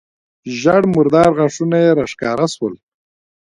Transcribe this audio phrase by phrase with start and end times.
[0.59, 2.73] ژېړ مردار غاښونه يې راښکاره سول.